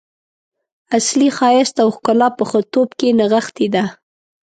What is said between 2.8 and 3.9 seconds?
کې نغښتې ده.